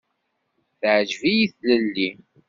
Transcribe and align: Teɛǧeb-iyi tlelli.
Teɛǧeb-iyi 0.79 1.47
tlelli. 1.53 2.09